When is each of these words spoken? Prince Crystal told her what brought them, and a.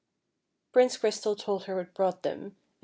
Prince 0.71 0.97
Crystal 0.97 1.35
told 1.35 1.65
her 1.65 1.75
what 1.75 1.93
brought 1.93 2.23
them, 2.23 2.41
and 2.41 2.51
a. 2.53 2.55